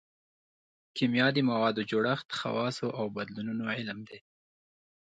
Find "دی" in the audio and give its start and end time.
4.09-4.19